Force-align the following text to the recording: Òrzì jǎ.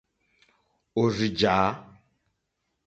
Òrzì 1.01 1.27
jǎ. 1.39 1.57